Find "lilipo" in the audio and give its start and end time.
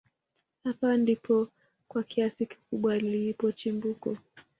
2.97-3.51